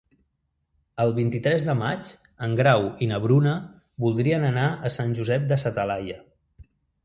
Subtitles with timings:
[1.03, 2.09] El vint-i-tres de maig
[2.49, 3.55] en Grau i na Bruna
[4.07, 6.21] voldrien anar a Sant Josep de sa Talaia.